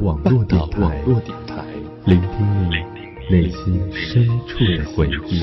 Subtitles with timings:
[0.00, 1.02] 网络电台，
[2.06, 2.76] 聆听你
[3.30, 5.42] 内心深处的回忆。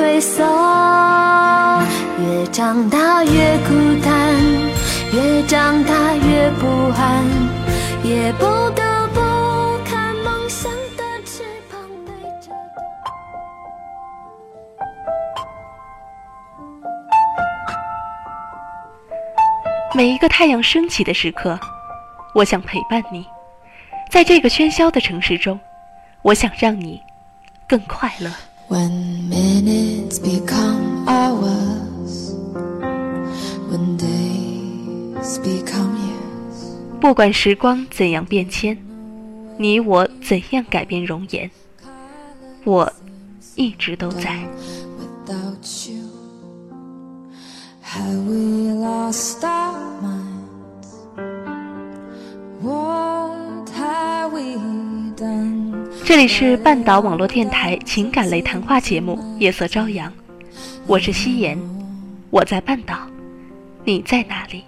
[0.00, 0.42] 退缩，
[2.18, 4.34] 越长大越孤单，
[5.12, 6.66] 越长大越不
[6.98, 7.22] 安，
[8.02, 9.20] 也不得不
[9.84, 12.50] 看梦想的翅膀背着。
[19.94, 21.60] 每一个太阳升起的时刻，
[22.34, 23.26] 我想陪伴你，
[24.08, 25.60] 在这个喧嚣的城市中，
[26.22, 27.02] 我想让你
[27.68, 28.30] 更快乐。
[28.70, 32.36] When minutes become hours,
[33.68, 37.00] when days become years.
[37.00, 38.78] 不管时光怎样变迁，
[39.58, 41.50] 你我怎样改变容颜，
[42.62, 42.92] 我
[43.56, 44.38] 一直都在。
[52.62, 54.54] What have we
[55.16, 55.59] done?
[56.10, 60.10] 这里是半岛网络电台情感类谈话节目《夜色朝阳》，
[60.84, 61.56] 我是夕颜，
[62.30, 62.98] 我在半岛，
[63.84, 64.64] 你在哪里？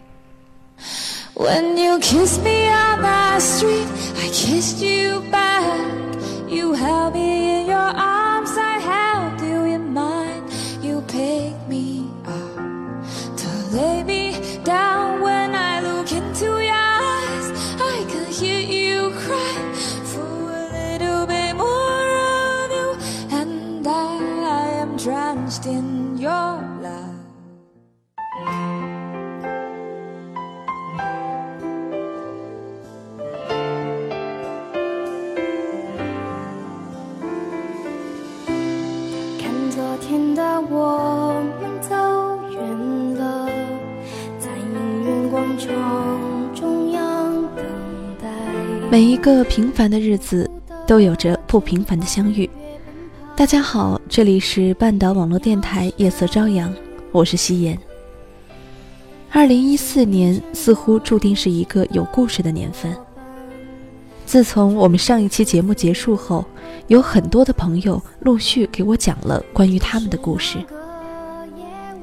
[40.60, 41.94] 我们走
[42.50, 43.48] 远了
[44.38, 47.48] 在命运广场中央
[48.90, 50.50] 每一个平凡的日子，
[50.86, 52.48] 都有着不平凡的相遇。
[53.34, 56.72] 大家好，这里是半岛网络电台夜色朝阳，
[57.10, 57.78] 我是夕颜。
[59.30, 62.94] 二零一四年似乎注定是一个有故事的年份。
[64.32, 66.42] 自从我们上一期节目结束后，
[66.86, 70.56] 有很多的朋友陆续给我讲了关于他们的故事。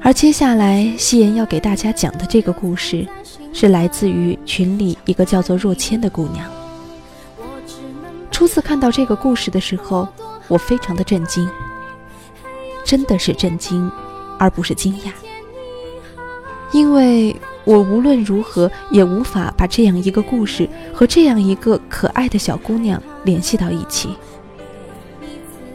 [0.00, 3.04] 而接下来，夕颜要给大家讲的这个故事，
[3.52, 6.48] 是来自于群里一个叫做若谦的姑娘。
[8.30, 10.06] 初次看到这个故事的时候，
[10.46, 11.50] 我非常的震惊，
[12.84, 13.90] 真的是震惊，
[14.38, 15.10] 而不是惊讶，
[16.70, 17.34] 因为
[17.64, 24.10] 我无论如何也无法把这样一个故事和这样一个可爱的小姑娘联系到一起。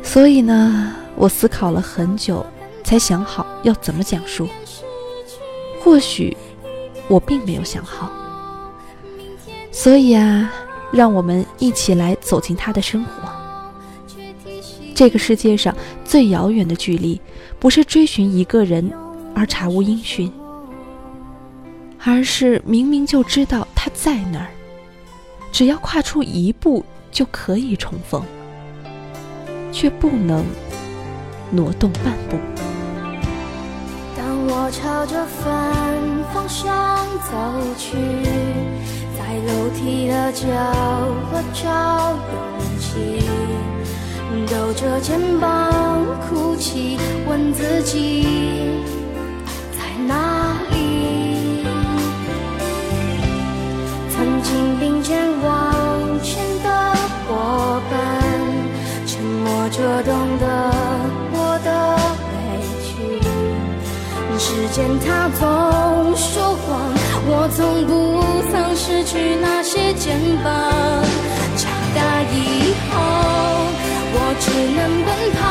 [0.02, 2.46] 所以呢，我思考了很久，
[2.84, 4.48] 才想好要怎么讲述。
[5.82, 6.36] 或许
[7.08, 8.12] 我并没有想好，
[9.72, 10.52] 所以啊。
[10.92, 13.12] 让我们一起来走进他的生活。
[14.94, 15.76] 这个世界上
[16.06, 17.20] 最遥远的距离，
[17.60, 18.90] 不是追寻一个人
[19.34, 20.32] 而查无音讯，
[22.08, 24.48] 而是明明就知道他在那儿，
[25.52, 28.24] 只要跨出一步就可以重逢，
[29.72, 30.46] 却不能
[31.50, 32.38] 挪动半步。
[34.16, 35.44] 当我朝着反
[36.32, 37.34] 方向走
[37.76, 37.98] 去。
[39.18, 40.46] 在楼梯的角
[41.32, 42.36] 落找勇
[42.80, 43.24] 气，
[44.48, 46.98] 抖着肩膀哭泣，
[47.28, 48.28] 问自己
[49.74, 50.55] 在哪
[55.06, 56.68] 前往前的
[57.28, 57.94] 伙伴，
[59.06, 60.44] 沉默着懂得
[61.32, 61.70] 我的
[62.32, 62.34] 委
[62.82, 62.90] 屈。
[64.40, 65.44] 时间它总
[66.18, 66.66] 说谎，
[67.28, 67.48] 我。
[67.56, 67.94] 从不
[68.52, 70.52] 曾失去那些肩膀。
[71.56, 72.02] 长大
[72.34, 72.94] 以后，
[74.12, 74.44] 我只
[74.74, 75.08] 能奔
[75.38, 75.46] 跑，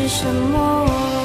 [0.00, 1.19] 是什么。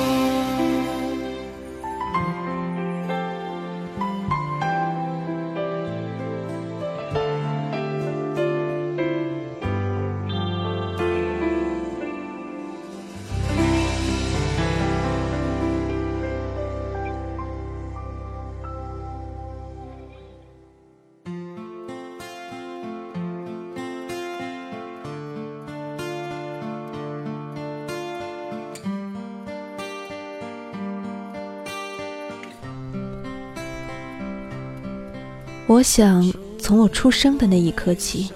[35.76, 38.30] 我想，从我出生的那一刻起，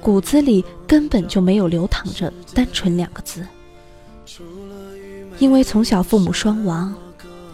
[0.00, 3.44] 骨子里根本就没有流淌着“单纯”两个字。
[5.38, 6.94] 因为从小父母双亡，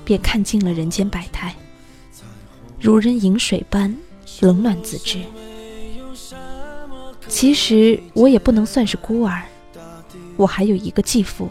[0.04, 1.54] 便看尽了人间百态，
[2.78, 3.96] 如人饮水般
[4.40, 5.20] 冷暖自知。
[7.28, 9.42] 其实我也不能算是孤儿，
[10.36, 11.48] 我还有一个继父，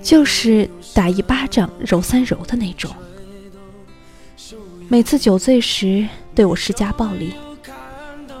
[0.00, 2.94] 就是打一巴掌揉三揉的那种。
[4.88, 7.34] 每次酒醉时对我施加暴力，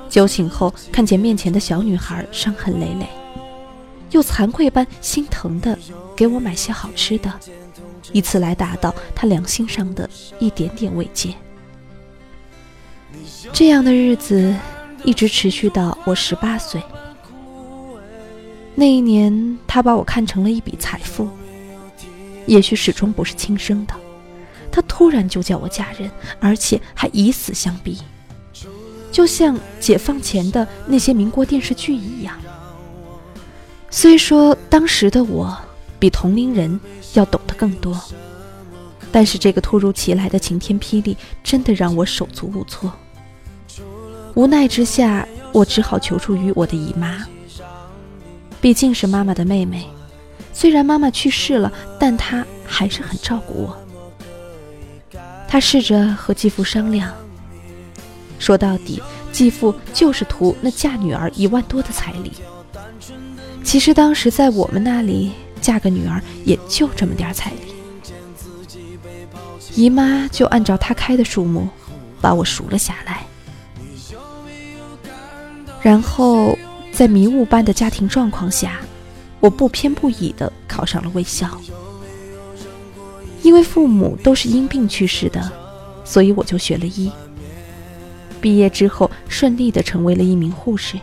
[0.08, 3.08] 酒醒后看见面前的小女孩伤痕累累，
[4.10, 5.76] 又惭愧般心疼的
[6.14, 7.32] 给我买些好吃的，
[8.12, 10.08] 以此来达到他良心上的
[10.38, 11.34] 一点点慰藉。
[13.52, 14.54] 这样的日子
[15.02, 16.82] 一直持续到我十八岁。
[18.74, 21.28] 那一年，他把我看成了一笔财富，
[22.46, 23.94] 也许始终不是亲生的。
[24.74, 26.10] 他突然就叫我嫁人，
[26.40, 27.96] 而且还以死相逼，
[29.12, 32.36] 就像解放前的那些民国电视剧一样。
[33.88, 35.56] 虽说当时的我
[36.00, 36.80] 比同龄人
[37.12, 37.96] 要懂得更多，
[39.12, 42.92] 但是这个突如其来的晴天霹雳真的让我手足无措。
[44.34, 47.24] 无奈之下，我只好求助于我的姨妈，
[48.60, 49.86] 毕竟是妈妈的妹妹。
[50.52, 53.83] 虽然妈妈去世了，但她还是很照顾我。
[55.54, 57.14] 他试着和继父商量，
[58.40, 62.32] 说到底，继父就是图那嫁女儿一万多的彩礼。
[63.62, 65.30] 其实当时在我们那里，
[65.60, 67.72] 嫁个女儿也就这么点彩礼。
[69.76, 71.68] 姨妈就按照他开的数目，
[72.20, 73.24] 把我赎了下来。
[75.80, 76.58] 然后
[76.90, 78.80] 在迷雾般的家庭状况下，
[79.38, 81.48] 我不偏不倚地考上了卫校。
[83.44, 85.52] 因为父母都是因病去世的，
[86.02, 87.12] 所以我就学了医。
[88.40, 90.98] 毕业之后，顺利的成为了一名护士，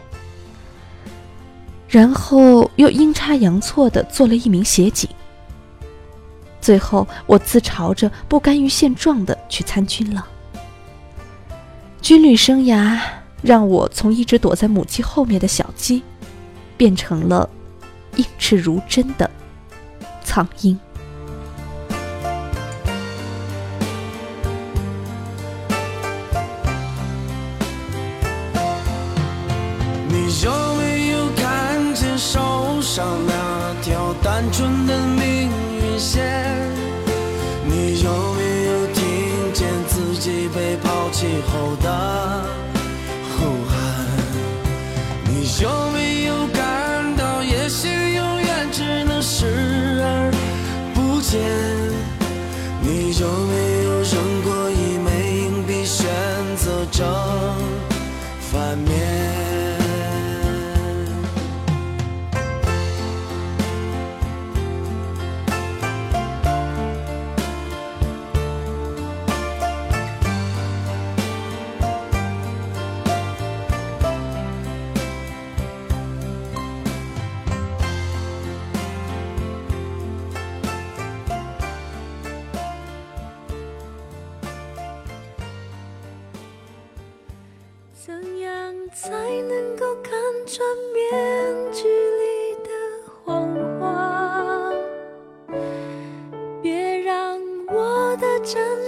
[1.87, 5.07] 然后又阴差阳错的做了一名协警。
[6.59, 10.27] 最后，我自嘲着不甘于现状的去参军了。
[12.01, 12.99] 军旅生涯
[13.43, 16.01] 让我从一直躲在母鸡后面的小鸡，
[16.75, 17.47] 变成了
[18.15, 19.29] 映赤如针的
[20.23, 20.79] 苍鹰。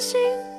[0.03, 0.52] 心。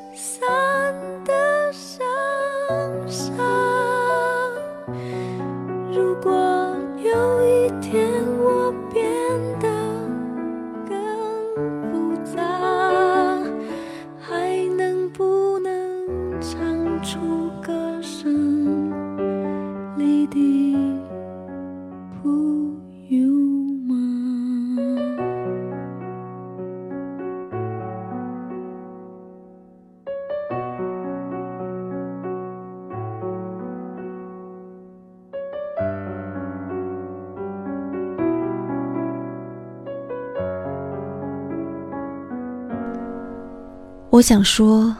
[44.14, 44.94] 我想说，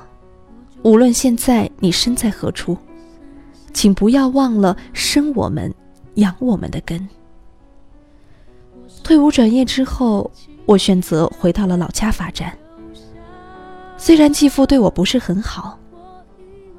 [0.82, 2.76] 无论现在你身在何处，
[3.72, 5.72] 请不要忘了生我们、
[6.14, 7.08] 养我们的根。
[9.04, 10.28] 退伍转业之后，
[10.66, 12.58] 我选择回到了老家发展。
[13.96, 15.78] 虽然继父对我不是很好，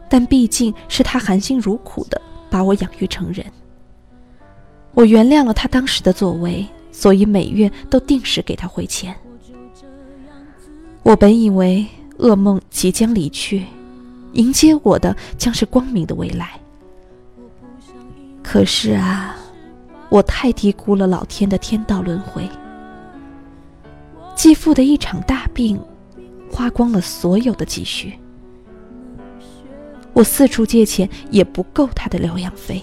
[0.09, 3.45] 但毕竟是他含辛茹苦的把我养育成人。
[4.93, 9.15] 我原谅了他当时的作为，所以每月都定时给他汇钱。
[11.01, 11.87] 我本以为
[12.19, 13.65] 噩梦即将离去，
[14.33, 16.59] 迎接我的将是光明的未来。
[18.41, 19.35] 可是啊，
[20.09, 22.47] 我太低估了老天的天道轮回。
[24.35, 25.79] 继父的一场大病，
[26.51, 28.13] 花光了所有的积蓄。
[30.13, 32.81] 我四处借钱也不够他的疗养费，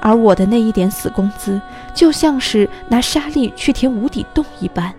[0.00, 1.60] 而我的那一点死工资，
[1.94, 4.92] 就像是拿沙粒去填无底洞一般，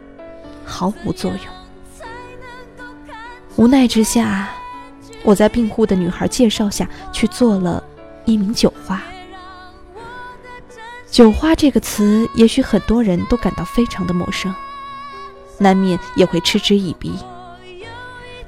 [0.64, 1.61] 毫无作用。
[3.58, 4.50] 无奈之下，
[5.24, 7.84] 我在病户的女孩介绍下去做了
[8.26, 9.02] 一名酒花。
[11.10, 14.54] 酒花这个词，也许很多人都感到非常的陌生，
[15.58, 17.14] 难免也会嗤之以鼻。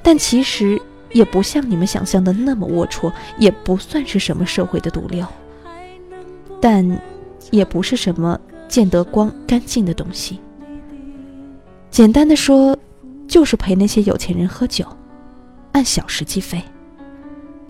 [0.02, 0.80] 但其实
[1.12, 5.26] 也不像你们想象的那么龌龊，也不算是什么社会的毒瘤，
[6.60, 6.98] 但
[7.50, 10.40] 也不是什么见得光、干净的东西。
[11.90, 12.76] 简单的说，
[13.26, 14.86] 就是陪那些有钱人喝酒，
[15.72, 16.62] 按小时计费，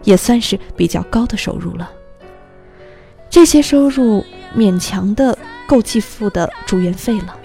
[0.03, 1.91] 也算是比较高的收入了。
[3.31, 4.25] 这些收入
[4.57, 7.37] 勉强的够继父的住院费了。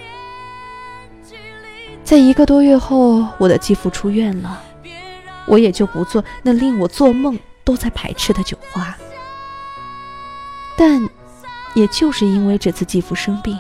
[2.04, 4.62] 在一个多月后，我的继父出院了，
[5.48, 8.96] 我也就不做那令我做梦都在排斥的酒花。
[10.76, 11.08] 但，
[11.76, 13.60] 也就是因为这次继父生病，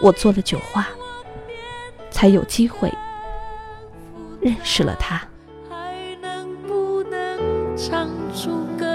[0.00, 0.86] 我做了酒花，
[2.10, 2.92] 才有机会
[4.46, 5.20] 认识了他。
[5.68, 8.85] 还能不能唱出歌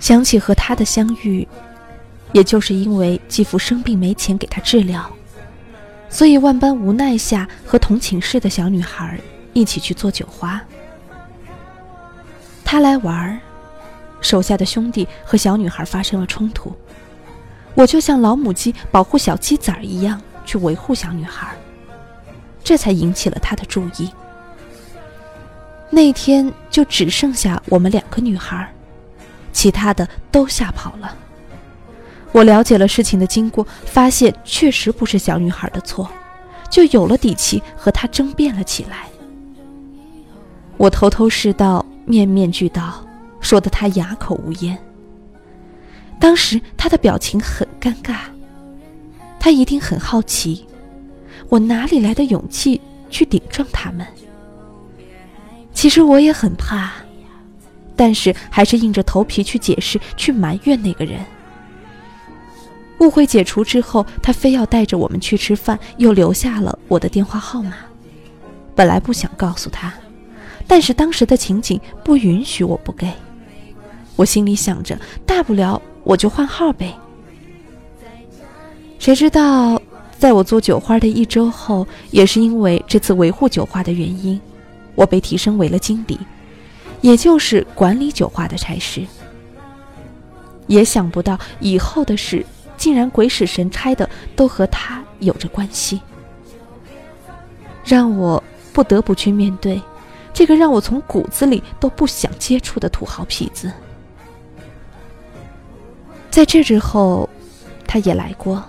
[0.00, 1.46] 想起和他的相遇，
[2.32, 5.08] 也就是因为继父生病没钱给他治疗，
[6.08, 9.20] 所以万般无奈下和同寝室的小女孩
[9.52, 10.60] 一起去做酒花。
[12.64, 13.38] 他来玩
[14.20, 16.72] 手下的兄弟和小女孩发生了冲突，
[17.74, 21.54] 我就像老母鸡保护小鸡仔一样去维护小女孩，
[22.64, 24.10] 这才引起了他的注意。
[25.90, 28.72] 那天就只剩下我们两个女孩。
[29.52, 31.16] 其他的都吓跑了。
[32.32, 36.08] 我了解了事情的经过，发现确实不是小女孩的错，
[36.70, 39.06] 就有了底气和她争辩了起来。
[40.76, 43.04] 我头头是道，面面俱到，
[43.40, 44.78] 说得她哑口无言。
[46.20, 48.16] 当时她的表情很尴尬，
[49.40, 50.64] 她一定很好奇，
[51.48, 52.80] 我哪里来的勇气
[53.10, 54.06] 去顶撞他们。
[55.72, 56.92] 其实我也很怕。
[58.00, 61.20] 但是还是硬着头皮去解释，去埋怨那个人。
[63.00, 67.74] 误会解除之后，他非要带着我们去吃饭，又留下了我的电话号码。
[68.74, 69.92] 本来不想告诉他，
[70.66, 73.06] 但是当时的情景不允许我不给。
[74.16, 76.96] 我心里想着，大不了我就换号呗。
[78.98, 79.78] 谁知道，
[80.18, 84.40] 在我做酒花的一周后，也是因为这次维护酒花的原因，
[84.94, 86.18] 我被提升为了经理。
[87.00, 89.06] 也就是管理酒话的差事，
[90.66, 92.44] 也想不到以后的事
[92.76, 96.00] 竟然鬼使神差的都和他有着关系，
[97.84, 99.80] 让我不得不去面对
[100.32, 103.72] 这个让我从骨子里都不想接触的土豪痞子。
[106.30, 107.28] 在这之后，
[107.86, 108.62] 他也来过，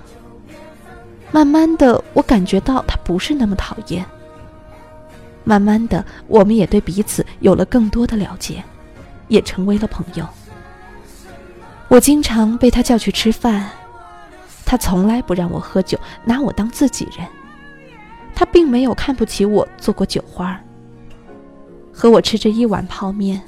[1.32, 4.04] 慢慢的，我感觉到他不是那么讨厌。
[5.43, 8.63] 慢慢的，我们也对彼此有了更多的了解，
[9.27, 10.27] 也成为了朋友。
[11.88, 13.69] 我经常被他叫去吃饭，
[14.65, 17.27] 他从来不让我喝酒，拿我当自己人。
[18.34, 20.60] 他并没有看不起我做过酒花，
[21.91, 23.41] 和我吃着一碗泡面，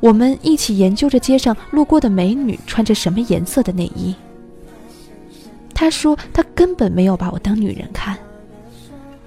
[0.00, 4.14] 我们一起研究着街上路过的美女穿着什么颜色的内衣。
[5.72, 8.18] 他说他根本没有把我当女人看。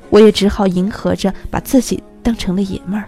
[0.10, 3.08] 我也只好迎合着，把自己当成了爷们儿。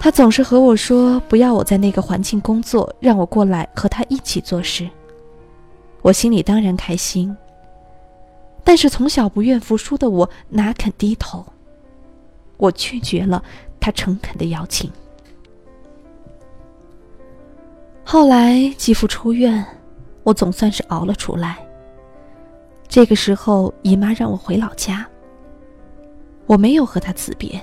[0.00, 4.88] 他总是和我说不要我在那个环境工作，让我过来和他一起做事。
[6.02, 7.36] 我心里当然开心，
[8.62, 11.44] 但是从小不愿服输的我哪肯低头？
[12.56, 13.42] 我拒绝了
[13.80, 14.90] 他诚恳的邀请。
[18.04, 19.64] 后来继父出院，
[20.22, 21.58] 我总算是熬了出来。
[22.88, 25.06] 这个时候，姨妈让我回老家。
[26.48, 27.60] 我没有和他辞别。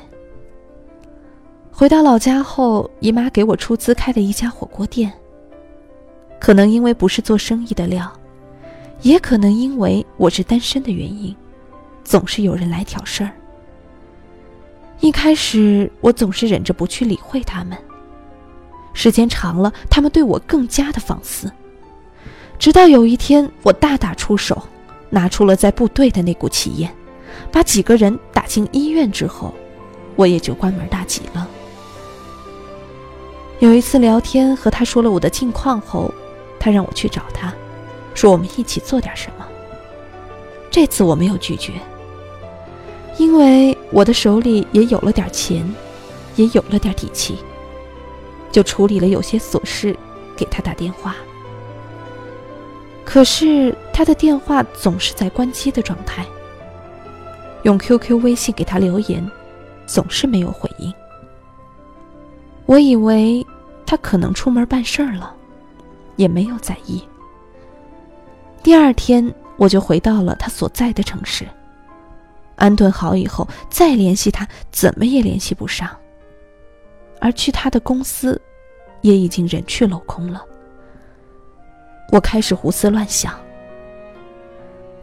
[1.72, 5.12] 回到老家后，姨妈给我出资开了一家火锅店。
[6.40, 8.10] 可能因为不是做生意的料，
[9.02, 11.36] 也可能因为我是单身的原因，
[12.04, 13.32] 总是有人来挑事儿。
[15.00, 17.76] 一开始我总是忍着不去理会他们，
[18.94, 21.52] 时间长了，他们对我更加的放肆。
[22.60, 24.62] 直到有一天，我大打出手，
[25.10, 26.90] 拿出了在部队的那股气焰。
[27.52, 29.54] 把几个人打进医院之后，
[30.16, 31.48] 我也就关门大吉了。
[33.60, 36.14] 有一次聊天和他说了我的近况后，
[36.60, 37.54] 他让我去找他，
[38.14, 39.46] 说我们一起做点什么。
[40.70, 41.72] 这次我没有拒绝，
[43.18, 45.66] 因为我的手里也有了点钱，
[46.36, 47.38] 也有了点底气，
[48.52, 49.96] 就处理了有些琐事，
[50.36, 51.16] 给他打电话。
[53.06, 56.26] 可是他的电话总是在关机的状态。
[57.66, 59.28] 用 QQ、微信给他留言，
[59.88, 60.94] 总是没有回应。
[62.68, 63.44] 我以为
[63.88, 65.36] 他可能出门办事儿了，
[66.16, 67.04] 也没有在意。
[68.62, 71.44] 第二天，我就回到了他所在的城市，
[72.56, 75.90] 安顿好以后再联系他，怎么也联系不上。
[77.20, 78.40] 而去他的公司，
[79.02, 80.40] 也已经人去楼空了。
[82.12, 83.34] 我开始胡思乱想，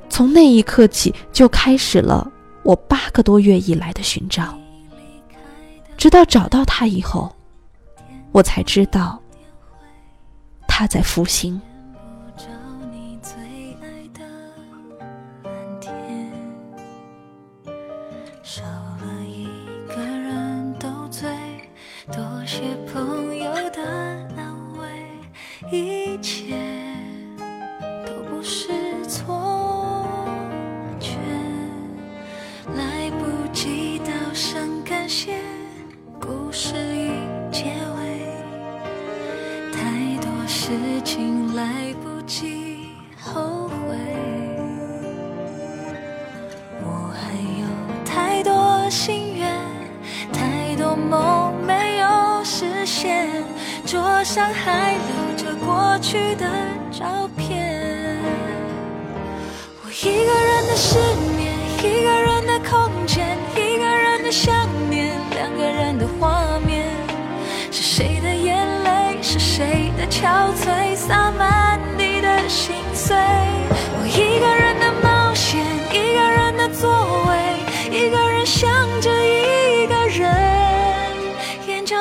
[0.09, 2.31] 从那一刻起就开始了。
[2.63, 4.57] 我八个多月以来的寻找，
[5.97, 7.35] 直到找到他以后，
[8.31, 9.21] 我才知道
[10.69, 11.61] 他在复兴。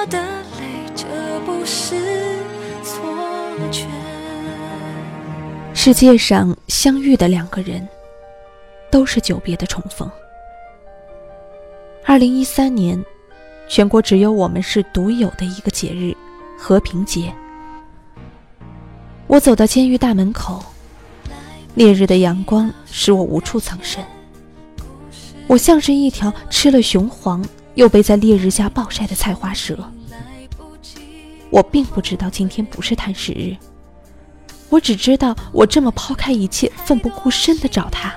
[0.01, 0.19] 眼角的
[0.59, 1.05] 泪，这
[1.45, 1.95] 不是
[2.83, 2.99] 错
[3.71, 3.85] 觉。
[5.73, 7.87] 世界上相遇的两个人，
[8.89, 10.09] 都是久别的重逢。
[12.05, 13.03] 二零一三年。
[13.69, 16.13] 全国只有我们是独有的一个节日——
[16.59, 17.33] 和平节。
[19.27, 20.61] 我走到监狱大门口，
[21.75, 24.03] 烈日的阳光使我无处藏身。
[25.47, 27.41] 我像是一条吃了雄黄
[27.81, 29.75] 又被在烈日下暴晒的菜花蛇。
[31.49, 33.57] 我并不知道今天不是探视日，
[34.69, 38.13] 我只知道我这么抛开一切，奋不顾身的找他，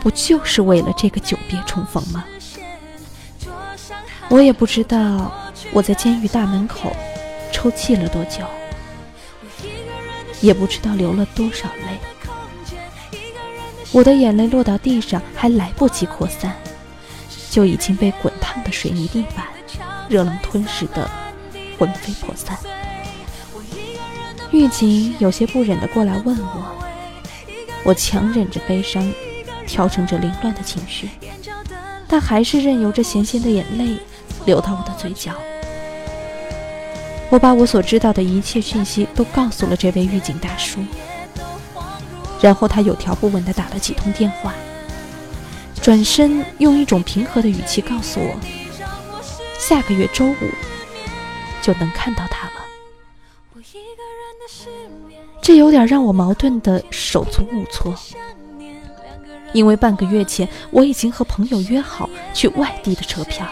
[0.00, 2.24] 不就是为了这个久别重逢吗？
[4.30, 5.30] 我也不知道
[5.74, 6.90] 我在监狱大门口
[7.52, 8.42] 抽泣了多久，
[10.40, 11.98] 也不知道流了多少泪。
[13.92, 16.56] 我的眼泪落到地上还来不及扩散，
[17.50, 19.44] 就已经被滚烫的水泥地板
[20.08, 21.10] 热浪吞噬的
[21.78, 22.56] 魂飞魄散。
[24.52, 26.64] 狱警有些不忍地过来问我，
[27.84, 29.12] 我强忍着悲伤，
[29.66, 31.10] 调整着凌乱的情绪，
[32.08, 33.98] 但还是任由着咸咸的眼泪。
[34.46, 35.32] 流到我的嘴角，
[37.28, 40.80] 我把我所知道的一切讯息都告诉了这位狱警大叔，
[42.40, 44.54] 然后他有条不紊地打了几通电话，
[45.82, 48.38] 转身用一种平和的语气告诉我，
[49.58, 50.36] 下个月周五
[51.62, 52.52] 就能看到他了。
[55.40, 57.94] 这有点让我矛盾的手足无措，
[59.52, 63.48] 因为半个月前我已经和朋友约好去外地的车票。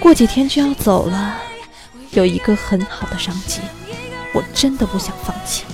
[0.00, 1.38] 过几天就要走了，
[2.10, 3.60] 有一个很好的商机，
[4.34, 5.64] 我真的不想放弃。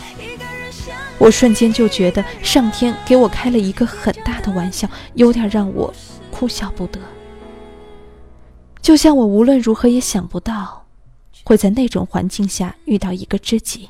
[1.18, 5.92] 我瞬间就觉得上天给我开了一个很大的玩笑，有点让我
[6.30, 7.00] 哭笑不得。
[8.80, 10.86] 就像我无论如何也想不到，
[11.42, 13.88] 会在那种环境下遇到一个知己，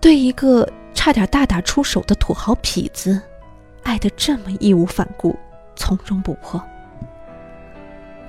[0.00, 3.20] 对一个差点大打出手的土豪痞子，
[3.82, 5.36] 爱得这么义无反顾、
[5.74, 6.62] 从容不迫。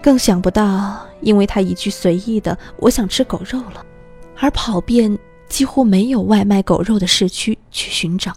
[0.02, 3.86] 更想不到，因为他一句随意的“我想吃狗肉了”，
[4.40, 5.18] 而跑遍
[5.50, 8.34] 几乎没有外卖狗肉的市区去寻找。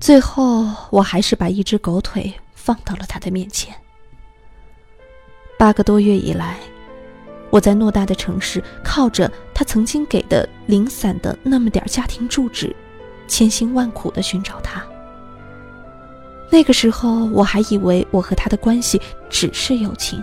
[0.00, 3.74] 最后，我还是把一只狗腿放到了他的面前。
[5.58, 6.58] 八个多月以来，
[7.48, 12.74] 我在偌大的城市，靠着他曾经给的零散的那么点家庭住址，
[13.26, 14.84] 千辛万苦的寻找他。
[16.50, 20.22] 那个时候，我还以为我和他的关系只是友情。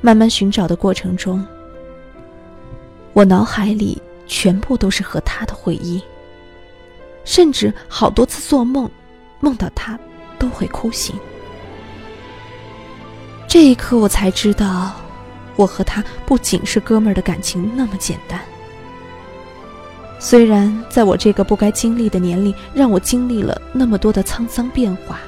[0.00, 1.44] 慢慢寻找的过程中，
[3.12, 6.02] 我脑海里全部都是和他的回忆，
[7.24, 8.88] 甚至好多次做梦，
[9.40, 9.98] 梦到他
[10.38, 11.16] 都会哭醒。
[13.48, 14.92] 这一刻，我才知道，
[15.56, 18.40] 我和他不仅是哥们儿的感情那么简单。
[20.20, 25.20] 虽然在我这个不该经历的年龄，让我经历了那么多的沧桑变化，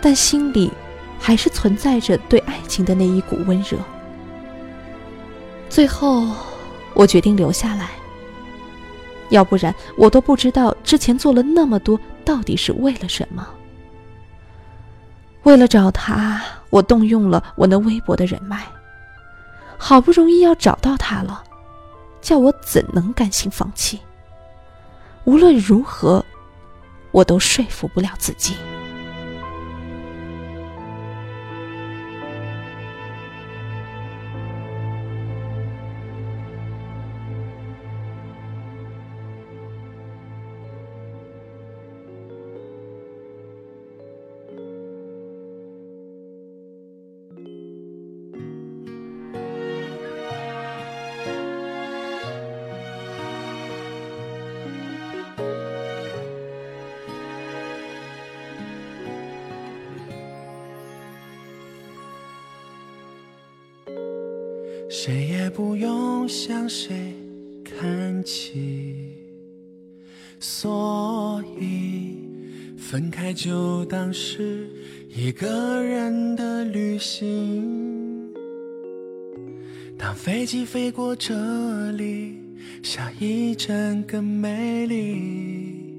[0.00, 0.70] 但心里
[1.18, 3.76] 还是存在着对爱情的那一股温热。
[5.68, 6.28] 最后，
[6.94, 7.90] 我决定留下来，
[9.30, 13.48] 要不然我都不知道之前做了那么多到底是为了什么。
[15.44, 18.64] 为了找他，我动用了我那微薄的人脉，
[19.76, 21.42] 好不容易要找到他了。
[22.20, 23.98] 叫我怎能甘心放弃？
[25.24, 26.24] 无论如何，
[27.10, 28.54] 我都说服不了自己。
[64.94, 67.14] 谁也不用向谁
[67.64, 69.16] 看齐。
[70.38, 72.18] 所以
[72.76, 74.68] 分开就当是
[75.08, 78.30] 一个人的旅行。
[79.96, 82.36] 当飞机飞过这里，
[82.82, 85.96] 下一站更美丽。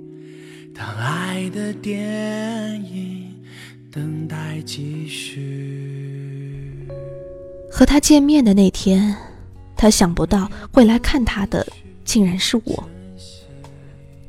[0.71, 3.33] 当爱的电影
[3.91, 5.72] 等待继续。
[7.83, 9.13] 和他见面的那天，
[9.75, 11.67] 他想不到会来看他的
[12.05, 12.81] 竟然是我，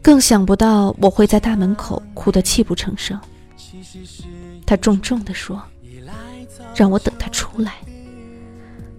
[0.03, 3.17] 更想不到我会在大门口哭得泣不成声。
[4.67, 5.63] 他重重地说
[6.75, 7.75] ：“让我等他出来。”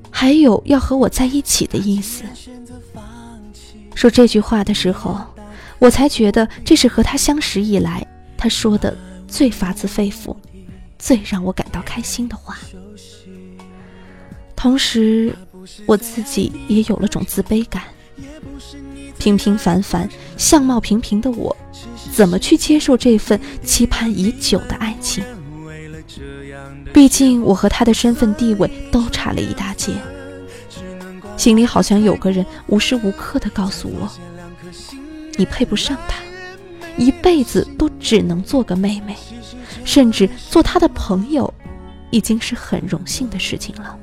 [0.09, 2.23] 还有要和我在一起的意思。
[3.93, 5.19] 说这句话的时候，
[5.79, 10.33] 我才觉得这是和他相识以来他说的最发自肺腑、
[10.97, 12.57] 最让我感到开心的话。
[14.55, 15.35] 同时，
[15.85, 17.83] 我自己也有了种自卑感。
[19.17, 21.55] 平平凡凡、相貌平平的我，
[22.13, 25.23] 怎么去接受这份期盼已久的爱情？
[26.93, 29.93] 毕竟我和他的身份地位都差了一大截，
[31.37, 34.09] 心里好像有个人无时无刻的告诉我
[35.37, 36.21] ：“你配不上他，
[36.97, 39.15] 一辈子都只能做个妹妹，
[39.83, 41.51] 甚至做他的朋友，
[42.11, 43.97] 已经是很荣幸的事情了。”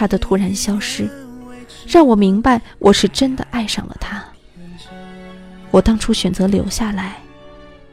[0.00, 1.06] 他的突然消失，
[1.86, 4.24] 让我明白我是真的爱上了他。
[5.70, 7.18] 我当初选择留下来，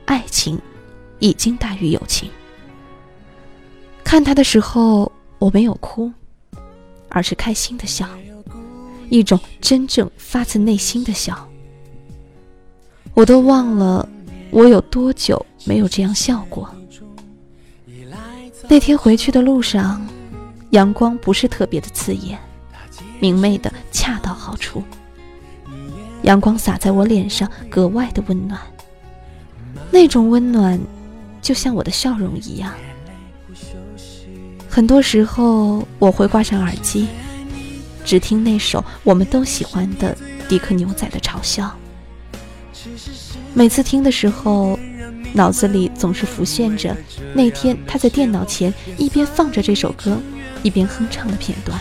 [0.06, 0.58] 爱情。
[1.20, 2.30] 已经大于友情。
[4.06, 6.10] 看他的时候，我没有哭，
[7.10, 8.08] 而是开心的笑，
[9.10, 11.46] 一种真正发自内心的笑。
[13.16, 14.08] 我都忘了
[14.52, 16.74] 我有多久没有这样笑过。
[18.70, 20.08] 那天回去的路上，
[20.78, 22.38] 阳光不是特别的刺眼，
[23.20, 24.84] 明媚的恰到好处。
[26.22, 28.62] 阳光洒在我脸上，格外的温暖。
[29.90, 30.80] 那种温暖。
[31.40, 32.74] 就像我的笑容一样，
[34.68, 37.08] 很多时候我会挂上耳机，
[38.04, 40.18] 只听那首我们都喜欢的
[40.50, 41.74] 迪克牛仔的《嘲笑》。
[43.54, 44.78] 每次听的时候，
[45.32, 46.96] 脑子里总是浮现着
[47.34, 50.20] 那天他在电脑前一边放着这首歌，
[50.64, 51.80] 一边哼唱的片段。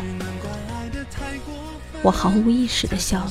[2.02, 3.30] 我毫无意识的笑了。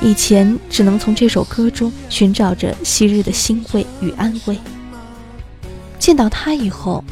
[0.00, 4.58] 以前只能从这首歌中寻找着昔日的欣慰与安慰。
[5.98, 7.02] 见到他以后，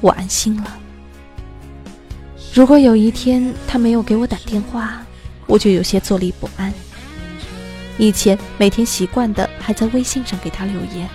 [0.00, 0.78] 我安心了。
[2.54, 5.02] 如果有一天他没有给我打电话，
[5.46, 6.72] 我就有些坐立不安。
[7.98, 11.08] 以前每天习惯的还在微信上给他留言，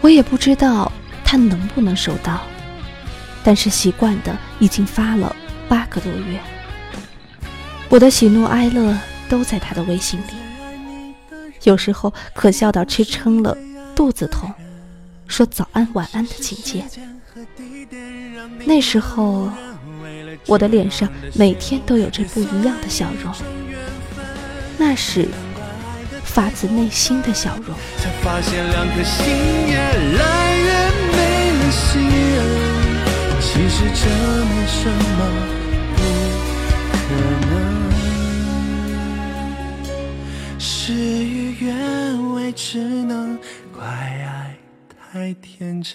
[0.00, 0.92] 我也不知道
[1.24, 2.42] 他能不能收到，
[3.46, 5.34] 但是习惯的已经发了
[5.70, 6.38] 八个多月。
[7.88, 8.94] 我的喜怒哀乐。
[9.28, 11.16] 都在他的微信里，
[11.64, 13.58] 有时候可笑到吃撑了，
[13.92, 14.48] 肚子痛，
[15.26, 16.84] 说早安晚安的情节。
[18.64, 19.50] 那时候，
[20.46, 23.34] 我的脸上每天都有着不一样的笑容，
[24.78, 25.28] 那是
[26.22, 27.74] 发自内心的笑容。
[28.22, 29.26] 发现两颗心
[29.66, 30.72] 越来越
[31.16, 32.05] 没了信，
[33.94, 34.08] 实这
[34.44, 35.20] 没什么
[35.96, 35.98] 不
[36.92, 36.98] 可
[37.46, 37.52] 能。
[40.58, 41.66] 事与愿
[42.34, 43.38] 违，只能
[43.72, 44.56] 怪爱
[45.12, 45.94] 太天真。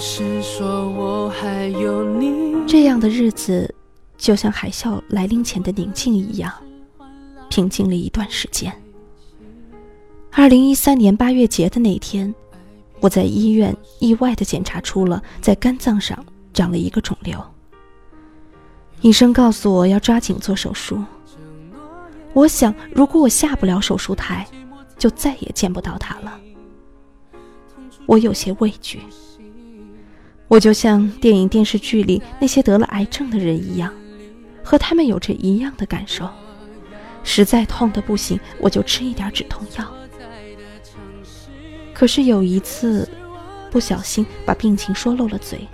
[0.00, 2.56] 是说我还有你。
[2.66, 3.72] 这样的日子，
[4.16, 6.50] 就像海啸来临前的宁静一样，
[7.50, 8.72] 平静了一段时间。
[10.32, 12.34] 二零一三年八月节的那天，
[13.00, 17.38] 我在医院意外的检查出了在肝脏上长了一个肿瘤。
[19.02, 21.04] 医生告诉我要抓紧做手术。
[22.32, 24.46] 我想，如果我下不了手术台，
[24.96, 26.40] 就再也见不到他了。
[28.06, 29.00] 我有些畏惧。
[30.50, 33.94] 我就像电影、电视剧里那些得了癌症的人一样，
[34.64, 36.28] 和他们有着一样的感受，
[37.22, 39.88] 实在痛的不行，我就吃一点止痛药。
[41.94, 43.08] 可是有一次，
[43.70, 45.68] 不小心把病情说漏了嘴，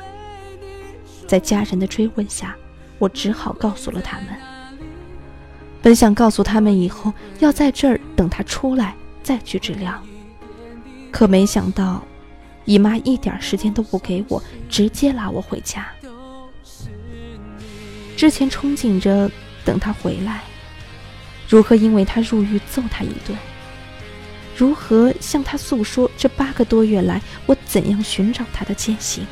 [1.26, 2.54] 在家人的追问下，
[2.98, 4.26] 我只好告诉了他们。
[5.80, 9.98] 本想告诉他们以后要在这儿等他出来再去治疗，
[11.10, 12.02] 可没想到。
[12.66, 15.88] 姨妈一点时间都不给我，直接拉我回家。
[18.16, 19.30] 之前憧憬着
[19.64, 20.42] 等他回来，
[21.48, 23.36] 如何因为他入狱揍他一顿，
[24.56, 29.24] 如何向他诉说这八个多月来我怎样寻找他的艰辛，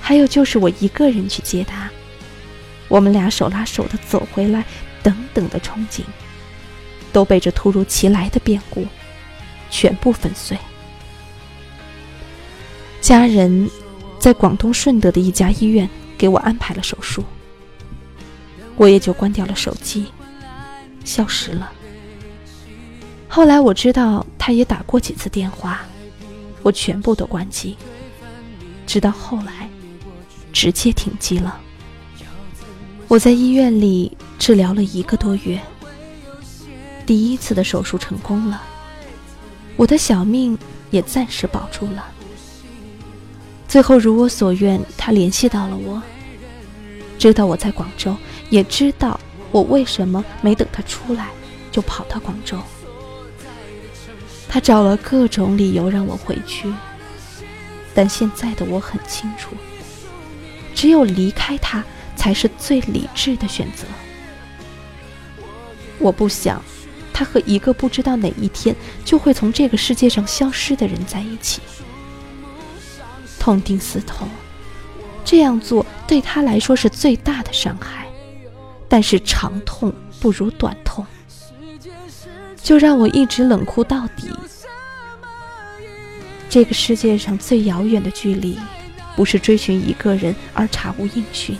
[0.00, 1.90] 还有就是我一个人去接他，
[2.88, 4.64] 我们俩手拉手的走回来，
[5.02, 6.02] 等等的憧憬，
[7.12, 8.86] 都被这突如其来的变故
[9.70, 10.56] 全部粉碎。
[13.06, 13.70] 家人
[14.18, 15.88] 在广东顺德的一家医院
[16.18, 17.22] 给我安排了手术，
[18.74, 20.06] 我也就关掉了手机，
[21.04, 21.70] 消失了。
[23.28, 25.82] 后来我知道他也打过几次电话，
[26.64, 27.76] 我全部都关机。
[28.88, 29.70] 直到后来，
[30.52, 31.60] 直接停机了。
[33.06, 35.60] 我在医院里治疗了一个多月，
[37.06, 38.60] 第一次的手术成功了，
[39.76, 40.58] 我的小命
[40.90, 42.04] 也暂时保住了。
[43.76, 46.02] 最后如我所愿，他联系到了我，
[47.18, 48.16] 知道我在广州，
[48.48, 51.28] 也知道我为什么没等他出来
[51.70, 52.58] 就跑到广州。
[54.48, 56.72] 他找了各种理由让我回去，
[57.92, 59.50] 但现在的我很清楚，
[60.74, 61.84] 只有离开他
[62.16, 63.84] 才是最理智的选择。
[65.98, 66.62] 我不想
[67.12, 71.60] 他和一个不知道哪一天就会从这个世界上消失的人在一起。
[73.46, 74.28] 痛定思痛，
[75.24, 78.04] 这样做对他来说是最大的伤害。
[78.88, 81.06] 但是长痛不如短痛，
[82.60, 84.28] 就让我一直冷酷到底。
[86.48, 88.58] 这个世界上最遥远的距离，
[89.14, 91.56] 不是追寻一个人而查无音讯，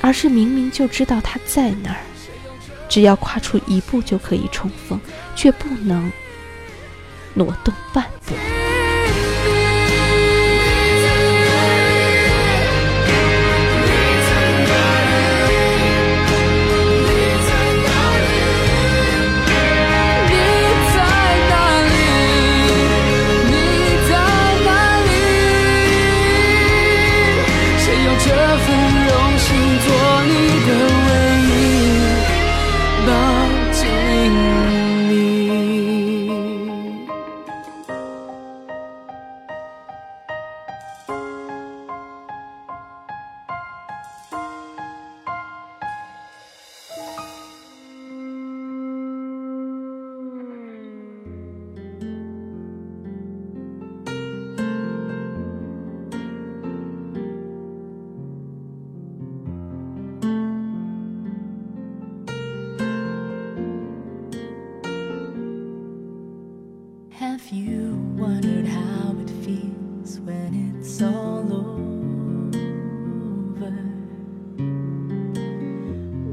[0.00, 2.00] 而是明明就知道他在那儿，
[2.88, 5.00] 只要跨出一步就可以重逢，
[5.36, 6.10] 却不能
[7.34, 8.34] 挪动半步。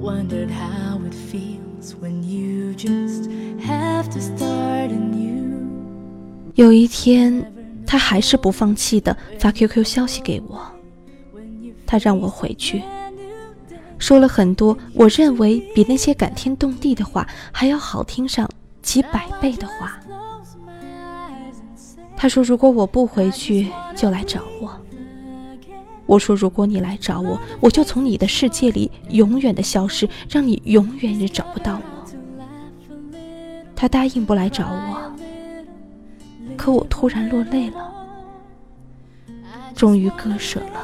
[0.01, 3.29] Wondered how it feels when you just
[3.61, 5.51] have to start anew.
[6.55, 7.45] 有一天
[7.85, 10.59] 他还是不放弃的发 qq 消息给我。
[11.85, 12.81] 他让我回去
[13.99, 18.49] 说了很多我认为比那些感天动地的话还要好听上
[18.81, 19.99] 几百倍的话。
[22.17, 24.81] 他说如果我不回去就来找我。
[26.11, 32.11] 我说：“如果你来找我，我就从你的世界里永远的消失，让你永远也找不到我。”
[33.73, 35.09] 他答应不来找我，
[36.57, 37.89] 可我突然落泪了，
[39.73, 40.83] 终于割舍了。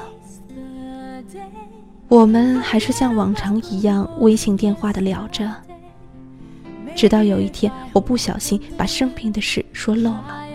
[2.08, 5.54] 我们还是像往常一样微信电话的聊着，
[6.96, 10.46] 直到有一天，我不小心把生病的事说漏了。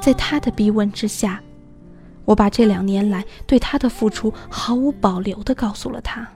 [0.00, 1.42] 在他的逼问之下，
[2.26, 6.28] 我把这两年来对他的付出毫无保留的告诉了他。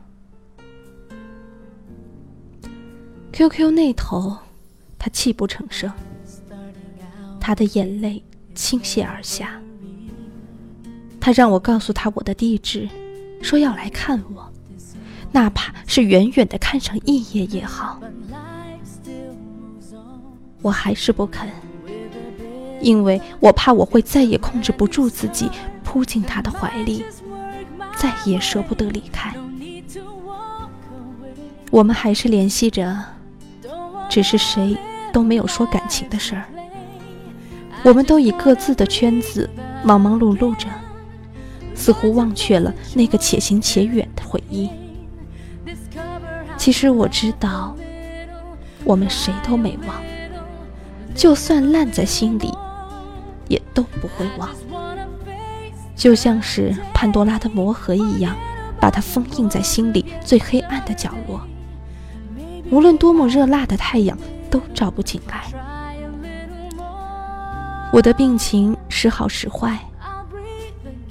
[3.33, 4.37] QQ 那头，
[4.99, 5.93] 他泣不成声，
[7.39, 8.23] 他的眼泪
[8.55, 9.61] 倾泻而下。
[11.21, 12.89] 他让我告诉他我的地址，
[13.43, 14.51] 说要来看我，
[15.33, 18.01] 哪怕是远远的看上一眼也好。
[20.63, 21.49] 我还是不肯。
[22.83, 25.51] 因为我怕我会再也控制不住自己，
[25.91, 27.05] 扑进他的怀里，
[27.97, 29.35] 再也舍不得离开。
[31.69, 32.97] 我们还是联系着，
[34.09, 34.77] 只是谁
[35.13, 36.45] 都没有说感情的事儿。
[37.83, 39.51] 我们都以各自的圈子
[39.83, 40.69] 忙忙碌碌着，
[41.75, 44.71] 似乎忘却了那个且行且远的回忆。
[46.57, 47.77] 其实我知道，
[48.85, 50.01] 我们谁都没忘，
[51.17, 52.55] 就算烂在心里，
[53.49, 54.49] 也都不会忘。
[56.01, 58.35] 就像是潘多拉的魔盒一样，
[58.81, 61.39] 把它封印在心里最黑暗的角落。
[62.71, 64.17] 无论多么热辣的太阳，
[64.51, 65.45] 都照不进来。
[67.93, 69.79] 我的病情时好时坏，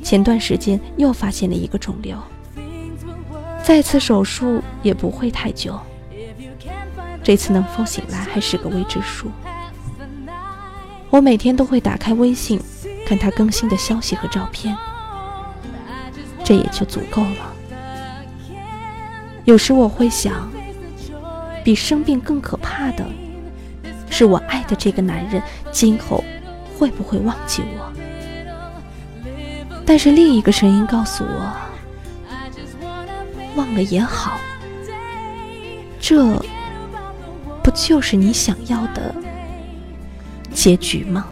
[0.02, 2.18] 前段时间又发现了一个肿瘤，
[3.62, 5.80] 再次手术也不会太久。
[7.22, 9.30] 这次能否醒来还是个未知数。
[11.12, 12.60] 我每天都会打开微信，
[13.10, 14.78] 看他更新的消息和照片，
[16.44, 17.54] 这也就足够了。
[19.46, 20.48] 有时我会想。
[21.62, 23.06] 比生病更可怕的
[24.10, 26.24] 是，我爱的这个男人今后
[26.78, 27.92] 会不会忘记我？
[29.86, 31.54] 但是另一个声音告诉我，
[33.56, 34.40] 忘了也好，
[36.00, 36.42] 这
[37.62, 39.14] 不就是你想要的
[40.54, 41.28] 结局吗？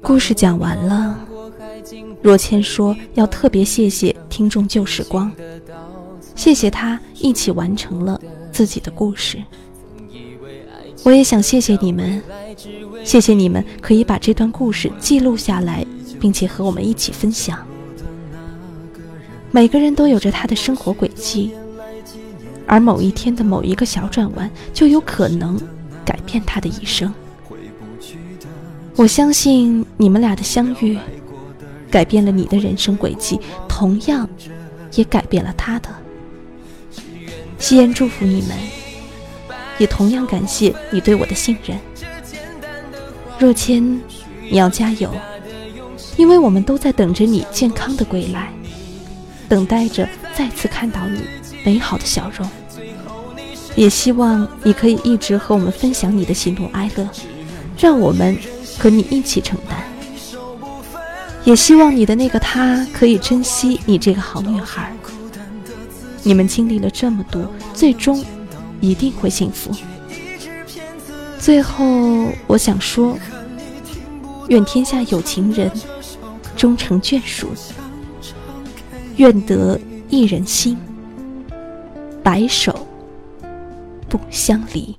[0.00, 1.18] 故事讲完了，
[2.22, 5.30] 若谦说要特别谢谢听众旧时光，
[6.34, 9.38] 谢谢他一起完成了自己的故事。
[11.04, 12.22] 我也想谢谢你们，
[13.04, 15.86] 谢谢你们可以把这段故事记录下来，
[16.20, 17.58] 并且和我们一起分享。
[19.50, 21.52] 每个人都有着他的生活轨迹，
[22.66, 25.58] 而某一天的某一个小转弯，就有可能。
[26.08, 27.12] 改变他的一生。
[28.96, 30.98] 我相信你们俩的相遇，
[31.90, 33.38] 改变了你的人生轨迹，
[33.68, 34.26] 同样
[34.94, 35.90] 也改变了他的。
[37.58, 38.56] 夕颜祝福你们，
[39.76, 41.78] 也同样感谢你对我的信任。
[43.38, 44.00] 若谦，
[44.50, 45.12] 你要加油，
[46.16, 48.50] 因为我们都在等着你健康的归来，
[49.46, 51.20] 等待着再次看到你
[51.64, 52.48] 美好的笑容。
[53.78, 57.08] 也希望你可以一直和我们分享你的喜怒哀乐，
[57.78, 58.36] 让我们
[58.76, 59.78] 和你一起承担。
[61.44, 64.92] 也希望你的那个他可以珍惜你这个好女孩。
[66.24, 67.40] 你们经历了这么多，
[67.72, 68.20] 最终
[68.80, 69.70] 一定会幸福。
[71.38, 71.84] 最后，
[72.48, 73.16] 我想说，
[74.48, 75.70] 愿天下有情人
[76.56, 77.46] 终成眷属，
[79.18, 80.76] 愿得一人心，
[82.24, 82.87] 白首。
[84.08, 84.97] 不相离。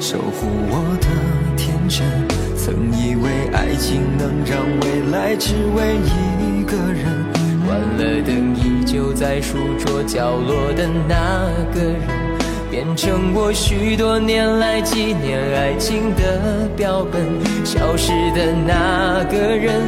[0.00, 1.06] 守护我的
[1.56, 2.02] 天真。
[2.56, 5.96] 曾以为爱情能让未来只为
[6.40, 7.04] 一个人，
[7.66, 12.00] 关了灯依旧在书桌角落的那个人，
[12.70, 17.22] 变成我许多年来纪念爱情的标本。
[17.64, 19.82] 消失的那个人，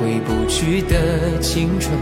[0.00, 1.92] 回不去的青春，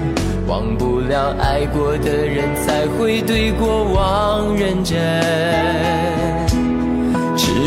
[0.47, 4.97] 忘不了爱过的人，才会对过往认真。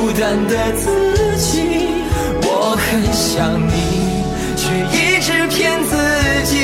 [0.00, 1.60] 孤单的自己。
[2.42, 4.24] 我很想你，
[4.56, 5.94] 却一直骗自
[6.42, 6.56] 己。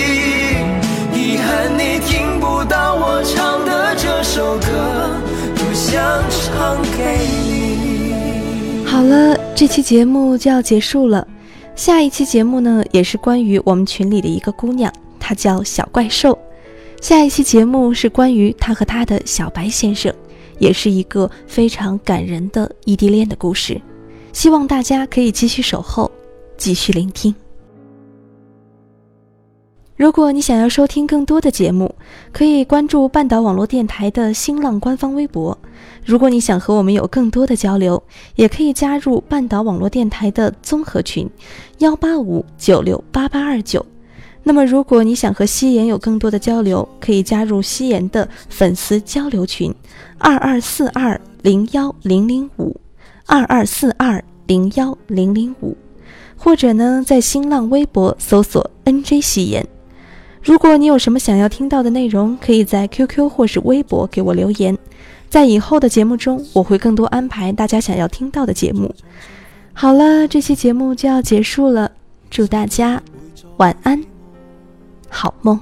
[1.13, 5.11] 遗憾你听不到我唱的这首歌，
[5.55, 8.87] 多想唱给你。
[8.87, 11.29] 好了，这期节目就要结束了。
[11.75, 16.39] 下一期节目呢，也是关于我们群里的一个姑娘，她叫小怪兽。
[17.03, 20.11] 下一期节目是关于她和她的小白先生，
[20.59, 23.81] 也是一个非常感人的异地恋的故事。
[24.33, 26.11] 希望大家可以继续守候，
[26.57, 27.35] 继续聆听。
[29.97, 31.95] 如果你想要收听更多的节目，
[32.31, 35.57] 可以关注半岛网络电台的新浪官方微博。
[36.05, 38.03] 如果你想和我们有更多的交流，
[38.35, 41.27] 也可以加入半岛网络电台的综合群，
[41.79, 43.85] 幺八五九六八八二九。
[44.49, 49.75] 那么，如果你想和夕颜有更多的交流，可以加入夕颜的粉丝交流群，
[50.19, 52.81] 二二四二零幺零零五，
[53.27, 55.77] 二二四二零幺零零五，
[56.37, 59.67] 或者呢，在新浪微博搜索 NJ 夕颜。
[60.41, 64.79] 如果你有什么想要听到的内容，可以在 QQ 或是微博给我留言，
[65.29, 68.95] 在以后的节目中，我会更多安排大家想要听到的节目。
[69.73, 71.91] 好了，这期节目就要结束了，
[72.31, 73.03] 祝大家
[73.57, 74.01] 晚安，
[75.09, 75.59] 好梦。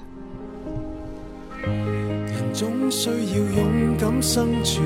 [1.65, 4.83] 人總需要勇敢生存，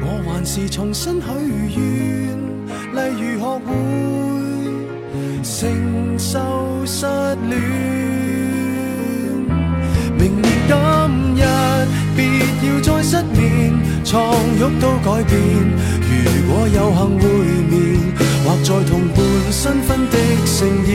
[0.00, 1.26] 我還是重新許
[1.76, 2.36] 願，
[2.92, 3.68] 例如學會
[5.42, 6.38] 承受
[6.84, 7.50] 失戀。
[10.18, 10.74] 明年今
[11.36, 11.42] 日，
[12.16, 12.18] 別
[12.66, 13.44] 要再失眠，
[14.04, 14.14] 床
[14.58, 15.32] 褥都改變。
[16.08, 16.12] 如
[16.48, 17.24] 果有幸會
[17.68, 17.74] 面，
[18.44, 19.18] 或在同伴
[19.50, 20.16] 新婚的
[20.46, 20.56] 盛
[20.86, 20.94] 宴，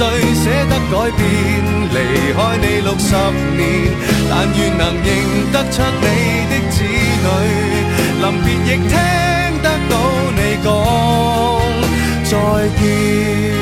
[0.00, 0.02] 年，誰
[0.34, 1.20] 捨得改变，
[1.92, 1.96] 离
[2.32, 3.12] 开你六十
[3.56, 3.60] 年，
[4.30, 5.06] 但愿能认
[5.52, 6.04] 得出你
[6.50, 7.28] 的子女，
[8.22, 8.94] 临别亦听
[9.62, 9.92] 得到
[10.34, 10.66] 你讲
[12.24, 12.32] 再
[12.78, 13.59] 见。